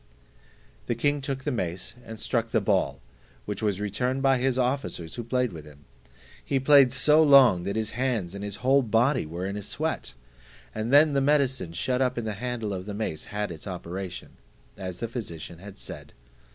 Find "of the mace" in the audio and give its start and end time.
12.73-13.25